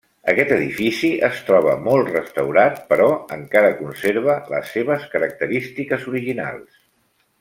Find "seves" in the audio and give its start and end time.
4.79-5.07